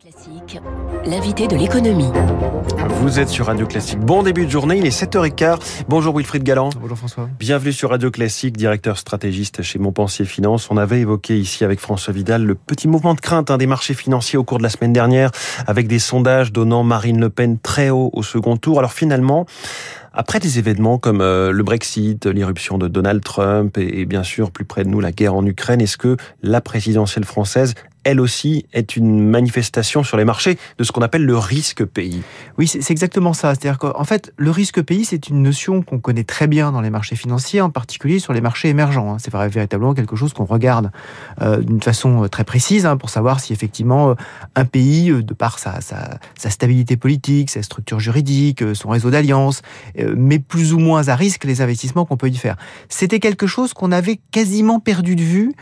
[0.00, 0.60] Classique,
[1.06, 2.10] l'invité de l'économie.
[3.00, 3.98] Vous êtes sur Radio Classique.
[4.00, 5.84] Bon début de journée, il est 7h15.
[5.88, 6.70] Bonjour Wilfried Galland.
[6.80, 7.30] Bonjour François.
[7.38, 10.70] Bienvenue sur Radio Classique, directeur stratégiste chez Montpensier Finance.
[10.70, 13.94] On avait évoqué ici avec François Vidal le petit mouvement de crainte hein, des marchés
[13.94, 15.30] financiers au cours de la semaine dernière,
[15.66, 18.78] avec des sondages donnant Marine Le Pen très haut au second tour.
[18.78, 19.46] Alors finalement,
[20.12, 24.50] après des événements comme euh, le Brexit, l'irruption de Donald Trump et, et bien sûr
[24.50, 27.74] plus près de nous la guerre en Ukraine, est-ce que la présidentielle française
[28.06, 32.22] elle aussi, est une manifestation sur les marchés de ce qu'on appelle le risque pays.
[32.56, 33.52] Oui, c'est exactement ça.
[33.56, 36.90] C'est-à-dire qu'en fait, le risque pays, c'est une notion qu'on connaît très bien dans les
[36.90, 39.14] marchés financiers, en particulier sur les marchés émergents.
[39.14, 39.16] Hein.
[39.18, 40.92] C'est véritablement quelque chose qu'on regarde
[41.42, 44.14] euh, d'une façon euh, très précise hein, pour savoir si effectivement euh,
[44.54, 45.80] un pays, de par sa,
[46.36, 49.62] stabilité politique, sa structure juridique, son réseau d'alliances,
[50.14, 52.56] met plus ou moins à risque les investissements qu'on peut y faire.
[52.88, 55.52] C'était quelque chose qu'on avait quasiment perdu de vue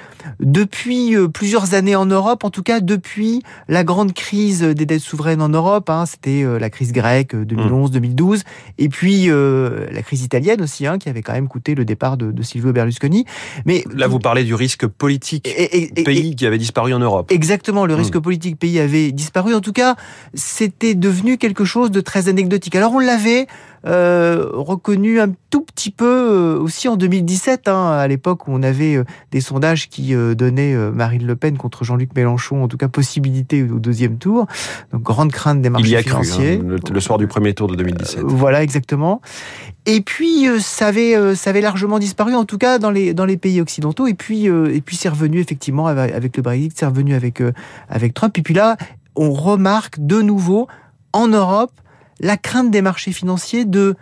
[0.41, 5.43] depuis plusieurs années en Europe en tout cas depuis la grande crise des dettes souveraines
[5.43, 5.91] en Europe.
[5.91, 8.43] Hein, C'était euh, la crise grecque 2011-2012,
[8.79, 12.17] et puis euh, la crise italienne aussi, hein, qui avait quand même coûté le départ
[12.17, 13.25] de, de Silvio Berlusconi.
[13.67, 17.31] Mais là, vous parlez du risque politique et, et, pays qui avait disparu en Europe.
[17.31, 18.23] Exactement, le risque mmh.
[18.23, 19.55] politique pays avait disparu.
[19.55, 19.97] En tout cas,
[20.35, 22.75] c'était devenu quelque chose de très anecdotique.
[22.75, 23.47] Alors on l'avait
[23.87, 28.63] euh, reconnu un tout petit peu euh, aussi en 2017, hein, à l'époque où on
[28.63, 32.89] avait euh, des sondages qui donnaient Marine Le Pen contre Jean-Luc Mélenchon, en tout cas
[32.89, 34.47] possibilité au deuxième tour.
[34.93, 36.59] Donc grande crainte des marchés Il y a financiers.
[36.59, 38.23] Cru, hein, le, le, soir du premier tour de 2017.
[38.23, 39.21] voilà, exactement.
[39.87, 43.37] Et puis ça avait ça avait largement disparu, en tout cas dans les dans les
[43.37, 44.07] pays occidentaux.
[44.07, 47.43] Et puis et puis c'est revenu effectivement avec le Brexit, c'est revenu avec
[47.91, 48.37] avec Trump.
[48.39, 48.77] Et puis là,
[49.15, 50.69] on remarque de nouveau
[51.13, 51.73] en Europe
[52.21, 53.97] la crainte des marchés financiers de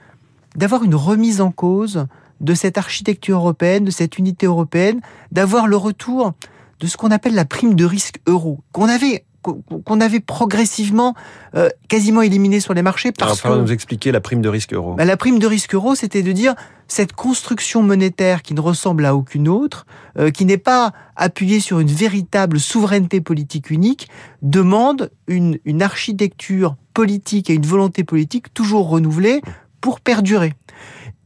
[0.56, 2.06] d'avoir une remise en cause
[2.41, 6.34] de cette architecture européenne, de cette unité européenne, d'avoir le retour
[6.80, 11.14] de ce qu'on appelle la prime de risque euro, qu'on avait qu'on avait progressivement
[11.56, 14.72] euh, quasiment éliminé sur les marchés parce Alors, que nous expliquer la prime de risque
[14.72, 14.94] euro.
[14.94, 16.55] Bah, la prime de risque euro, c'était de dire
[16.86, 19.84] cette construction monétaire qui ne ressemble à aucune autre,
[20.17, 24.08] euh, qui n'est pas appuyée sur une véritable souveraineté politique unique,
[24.42, 29.42] demande une, une architecture politique et une volonté politique toujours renouvelée
[29.80, 30.55] pour perdurer.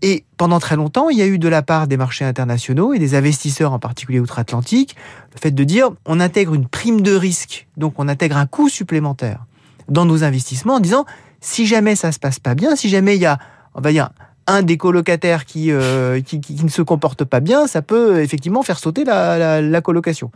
[0.03, 2.99] Et pendant très longtemps, il y a eu de la part des marchés internationaux et
[2.99, 4.95] des investisseurs, en particulier outre-Atlantique,
[5.35, 8.69] le fait de dire on intègre une prime de risque, donc on intègre un coût
[8.69, 9.47] supplémentaire
[9.89, 11.07] dans nos investissements en disant
[11.41, 13.39] si jamais ça se passe pas bien, si jamais il y a,
[13.75, 14.11] on va dire,
[14.47, 18.63] un des colocataires qui, euh, qui, qui, ne se comporte pas bien, ça peut effectivement
[18.63, 20.31] faire sauter la, la, la colocation.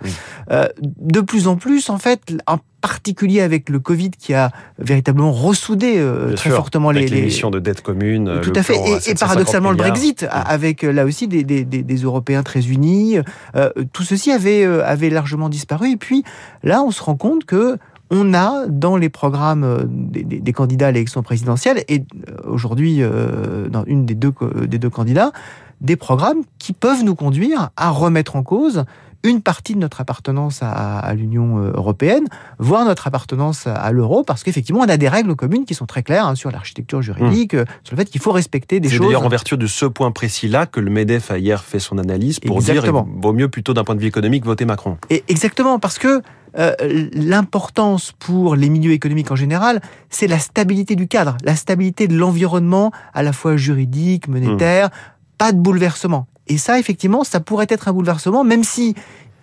[0.51, 5.33] Euh, de plus en plus, en fait, en particulier avec le Covid qui a véritablement
[5.33, 8.41] ressoudé euh, très sûr, fortement avec les l'émission de dette commune.
[8.43, 8.77] Tout à fait.
[8.77, 13.19] Et, et, paradoxalement, le Brexit, avec là aussi des, des, des, des Européens très unis,
[13.55, 15.91] euh, tout ceci avait, euh, avait largement disparu.
[15.91, 16.25] Et puis
[16.63, 17.77] là, on se rend compte que
[18.11, 23.69] on a dans les programmes euh, des, candidats à l'élection présidentielle et euh, aujourd'hui euh,
[23.69, 24.33] dans une des deux,
[24.67, 25.33] des deux candidats,
[25.81, 28.85] des programmes qui peuvent nous conduire à remettre en cause
[29.23, 32.25] une partie de notre appartenance à, à l'Union européenne,
[32.59, 36.03] voire notre appartenance à l'euro, parce qu'effectivement, on a des règles communes qui sont très
[36.03, 37.65] claires hein, sur l'architecture juridique, mmh.
[37.85, 38.99] sur le fait qu'il faut respecter des choses.
[38.99, 41.99] C'est d'ailleurs en vertu de ce point précis-là que le MEDEF a hier fait son
[41.99, 43.03] analyse pour exactement.
[43.03, 44.97] dire qu'il vaut mieux plutôt d'un point de vue économique voter Macron.
[45.11, 46.23] Et exactement, parce que
[46.59, 46.75] euh,
[47.13, 52.17] l'importance pour les milieux économiques en général, c'est la stabilité du cadre, la stabilité de
[52.17, 54.91] l'environnement, à la fois juridique, monétaire, mmh.
[55.39, 56.27] pas de bouleversement.
[56.51, 58.97] Et ça, effectivement, ça pourrait être un bouleversement, même si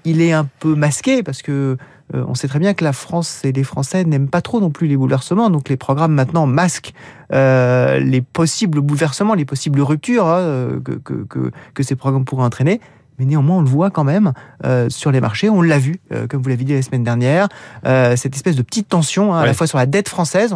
[0.03, 1.77] il est un peu masqué, parce que
[2.13, 4.69] euh, on sait très bien que la France et les Français n'aiment pas trop non
[4.69, 5.49] plus les bouleversements.
[5.49, 6.93] Donc les programmes maintenant masquent
[7.33, 12.43] euh, les possibles bouleversements, les possibles ruptures hein, que, que, que, que ces programmes pourraient
[12.43, 12.81] entraîner
[13.17, 14.33] mais néanmoins on le voit quand même
[14.65, 17.47] euh, sur les marchés, on l'a vu, euh, comme vous l'avez dit la semaine dernière,
[17.85, 19.43] euh, cette espèce de petite tension hein, ouais.
[19.43, 20.55] à la fois sur la dette française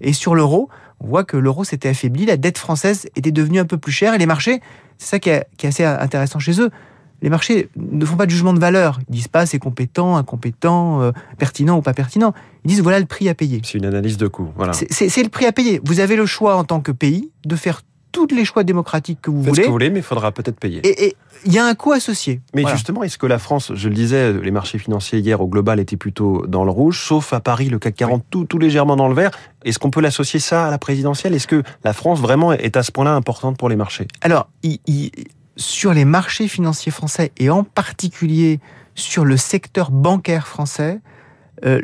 [0.00, 0.68] et sur l'euro.
[1.00, 4.14] On voit que l'euro s'était affaibli, la dette française était devenue un peu plus chère
[4.14, 4.60] et les marchés,
[4.98, 6.70] c'est ça qui est, qui est, assez intéressant chez eux.
[7.20, 9.00] Les marchés ne font pas de jugement de valeur.
[9.08, 12.32] Ils disent pas c'est compétent, incompétent, euh, pertinent ou pas pertinent.
[12.64, 13.60] Ils disent voilà le prix à payer.
[13.64, 14.50] C'est une analyse de coût.
[14.56, 14.72] Voilà.
[14.72, 15.80] C'est le prix à payer.
[15.84, 17.82] Vous avez le choix en tant que pays de faire
[18.26, 19.62] tous les choix démocratiques que vous Faites voulez.
[19.62, 20.80] ce que vous voulez, mais il faudra peut-être payer.
[20.84, 22.40] Et, il y a un coût associé.
[22.52, 22.76] Mais voilà.
[22.76, 25.96] justement, est-ce que la France, je le disais, les marchés financiers hier au global étaient
[25.96, 28.26] plutôt dans le rouge, sauf à Paris, le CAC 40 oui.
[28.28, 29.30] tout, tout légèrement dans le vert.
[29.64, 31.34] Est-ce qu'on peut l'associer ça à la présidentielle?
[31.34, 34.08] Est-ce que la France vraiment est à ce point-là importante pour les marchés?
[34.20, 35.12] Alors, il, il,
[35.58, 38.60] sur les marchés financiers français et en particulier
[38.94, 41.00] sur le secteur bancaire français,
[41.64, 41.80] euh,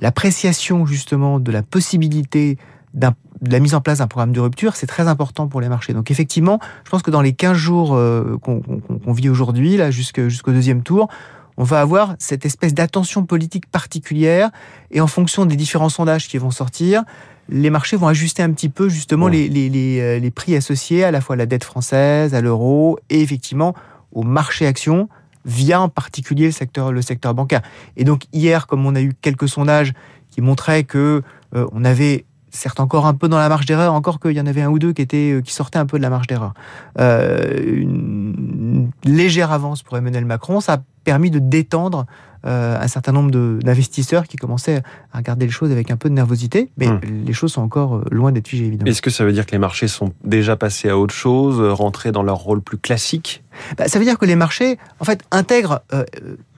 [0.00, 2.58] l'appréciation la, la, justement de la possibilité
[2.94, 5.68] d'un de la mise en place d'un programme de rupture, c'est très important pour les
[5.68, 5.92] marchés.
[5.92, 9.76] Donc effectivement, je pense que dans les 15 jours euh, qu'on qu qu vit aujourd'hui,
[9.76, 11.08] là jusqu'au jusqu deuxième tour,
[11.56, 14.50] on va avoir cette espèce d'attention politique particulière
[14.90, 17.02] et en fonction des différents sondages qui vont sortir,
[17.48, 21.20] les marchés vont ajuster un petit peu justement les, les, les, prix associés à la
[21.20, 23.74] fois à la dette française, à l'euro et effectivement
[24.12, 25.08] au marché actions
[25.44, 27.62] via en particulier le secteur, le secteur bancaire.
[27.96, 29.92] Et donc hier, comme on a eu quelques sondages
[30.30, 31.22] qui montraient que
[31.54, 34.46] euh, on avait certes encore un peu dans la marge d'erreur, encore qu'il y en
[34.46, 36.54] avait un ou deux qui étaient euh, qui sortaient un peu de la marge d'erreur.
[36.98, 42.06] Euh, une légère avance pour Emmanuel Macron, ça a permis de détendre
[42.46, 44.82] euh, un certain nombre d'investisseurs qui commençaient
[45.12, 47.00] à regarder les choses avec un peu de nervosité, mais hum.
[47.26, 48.90] les choses sont encore loin d'être figées, évidemment.
[48.90, 52.12] Est-ce que ça veut dire que les marchés sont déjà passés à autre chose, rentrés
[52.12, 53.42] dans leur rôle plus classique?
[53.76, 55.82] Bah, Ça veut dire que les marchés, en fait, intègrent...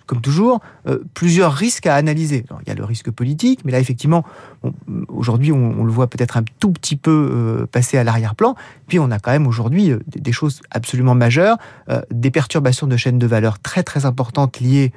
[0.07, 0.61] comme toujours,
[1.15, 2.45] plusieurs risques à analyser.
[2.63, 4.25] il y a le risque politique, mais là, effectivement,
[5.09, 8.55] aujourd'hui, on, le voit peut-être un tout petit peu passer à l'arrière-plan.
[8.89, 11.57] Puis, on a quand même aujourd'hui des, choses absolument majeures,
[12.11, 14.93] des perturbations de chaînes de valeur très, très importantes liées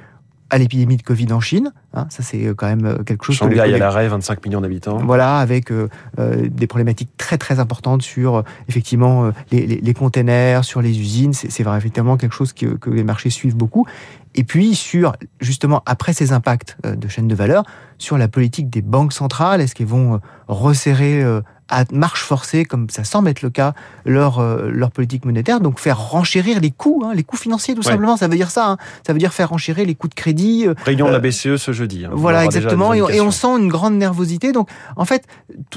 [0.50, 1.72] à l'épidémie de Covid en Chine.
[1.94, 3.36] Hein, ça, c'est euh, quand même euh, quelque chose.
[3.36, 4.98] Shanghai à l'arrêt, 25 millions d'habitants.
[4.98, 10.82] Voilà, avec euh, des problématiques très très importantes sur effectivement les, les, les, containers, sur
[10.82, 11.32] les usines.
[11.32, 13.86] C'est vraiment quelque chose que, que, les marchés suivent beaucoup.
[14.34, 17.64] Et puis sur justement après ces impacts de chaîne de valeur,
[17.98, 21.24] sur la politique des banques centrales, est-ce qu'elles vont resserrer
[21.68, 23.74] à marche forcée, comme ça semble être le cas,
[24.04, 27.82] leur, euh, leur politique monétaire, donc faire renchérir les coûts, hein, les coûts financiers tout
[27.82, 28.76] simplement, ça veut dire ça, hein.
[29.06, 30.66] ça veut dire faire renchérir les coûts de crédit.
[30.66, 32.04] Euh, Réunion de la euh, BCE ce jeudi.
[32.04, 32.10] Hein.
[32.12, 34.52] voilà, exactement, et, on sent une grande nervosité.
[34.52, 35.24] Donc en fait,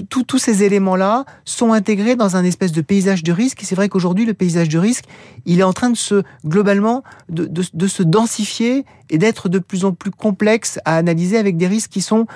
[0.09, 3.89] tous ces éléments-là sont intégrés dans un espèce de paysage de risque, et c'est vrai
[3.89, 5.05] qu'aujourd'hui, le paysage de risque,
[5.45, 9.59] il est en train de se, globalement, de, de, de se densifier et d'être de
[9.59, 12.27] plus en plus complexe à analyser avec des risques qui sont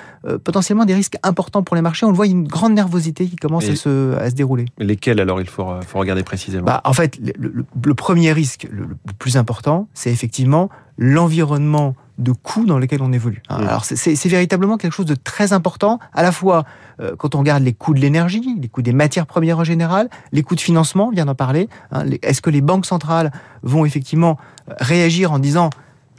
[0.42, 2.06] potentiellement des risques importants pour les marchés.
[2.06, 4.34] On le voit, il y a une grande nervosité qui commence à se, à se,
[4.34, 4.66] dérouler.
[4.78, 6.64] Lesquels alors il faut, faut regarder précisément?
[6.64, 8.86] Bah, En fait, le, premier risque, le,
[9.18, 10.68] plus important, c'est effectivement
[10.98, 13.42] l'environnement de coûts dans lequel on évolue.
[13.48, 13.58] Hein.
[13.58, 13.68] Mmh.
[13.68, 16.64] Alors c'est véritablement quelque chose de très important, à la fois
[17.00, 20.08] euh, quand on regarde les coûts de l'énergie, les coûts des matières premières en général,
[20.32, 21.68] les coûts de financement, on vient d'en parler.
[21.90, 22.04] Hein.
[22.22, 23.32] Est-ce que les banques centrales
[23.62, 24.38] vont effectivement
[24.68, 25.70] euh, réagir en disant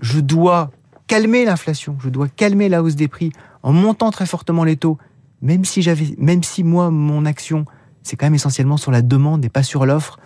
[0.01, 0.71] je dois
[1.07, 3.31] calmer l'inflation, je dois calmer la hausse des prix
[3.63, 4.97] en montant très fortement les taux
[5.42, 7.65] même si j'avais, même si moi mon action
[8.03, 10.19] c'est quand même essentiellement sur la demande et pas sur l'offre,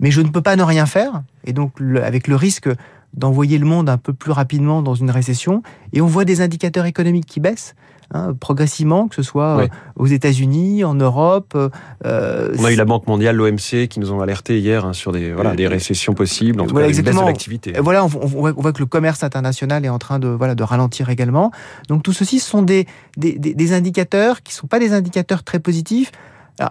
[0.00, 1.22] mais je ne peux pas ne rien faire.
[1.44, 2.68] Et donc avec le risque
[3.14, 5.62] d'envoyer le monde un peu plus rapidement dans une récession
[5.92, 7.74] et on voit des indicateurs économiques qui baissent.
[8.14, 11.56] Hein, progressivement, que ce soit euh, aux États-Unis, en Europe.
[12.04, 15.12] Euh, on a eu la Banque mondiale, l'OMC, qui nous ont alerté hier hein, sur
[15.12, 17.72] des, voilà, des récessions possibles, en tout cas, des baisse de l'activité.
[17.80, 21.52] Voilà, on, voit, que le commerce international est en train de, voilà, de ralentir également.
[21.88, 22.86] Donc tout ceci, ce sont des,
[23.16, 26.12] des, des indicateurs qui ne sont pas des indicateurs très positifs.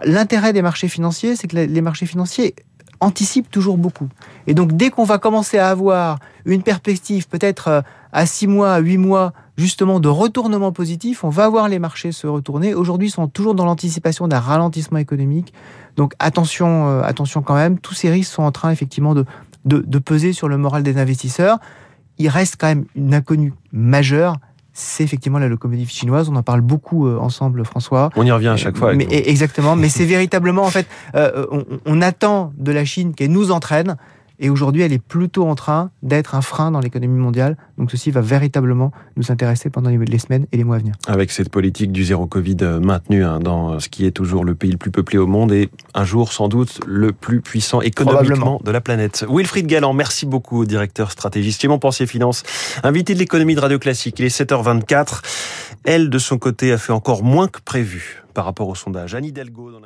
[0.04, 2.54] L'intérêt des marchés financiers, c'est que les marchés financiers
[3.02, 4.08] anticipent toujours beaucoup.
[4.46, 7.82] Et donc dès qu'on va commencer à avoir une perspective peut-être euh,
[8.12, 12.12] à 6 mois, à 8 mois, justement de retournement positif, on va voir les marchés
[12.12, 12.74] se retourner.
[12.74, 15.52] Aujourd'hui, ils sont toujours dans l'anticipation d'un ralentissement économique.
[15.96, 19.24] Donc attention, euh, attention quand même, tous ces risques sont en train effectivement de,
[19.64, 21.58] de peser sur le moral des investisseurs.
[22.18, 24.36] Il reste quand même une inconnue majeure,
[24.72, 26.28] c'est effectivement la locomotive chinoise.
[26.28, 28.10] On en parle beaucoup euh, ensemble, François.
[28.16, 28.94] On y revient à chaque fois.
[28.94, 29.76] Mais, exactement.
[29.76, 33.96] Mais c'est véritablement, en fait, euh, on, on, attend de la Chine qu'elle nous entraîne.
[34.42, 37.56] Et aujourd'hui, elle est plutôt en train d'être un frein dans l'économie mondiale.
[37.78, 40.94] Donc ceci va véritablement nous intéresser pendant les semaines et les mois à venir.
[41.06, 44.56] Avec cette politique du zéro Covid euh, maintenue hein, dans ce qui est toujours le
[44.56, 48.60] pays le plus peuplé au monde et un jour sans doute le plus puissant économiquement
[48.64, 49.24] de la planète.
[49.30, 52.42] Wilfried Galland, merci beaucoup, directeur stratégiste chez Montpensier Finance,
[52.82, 54.18] invité de l'économie de Radio Classique.
[54.18, 55.20] Il est 7h24.
[55.84, 59.14] Elle, de son côté, a fait encore moins que prévu par rapport au sondage.
[59.14, 59.80] Annie Delgo dans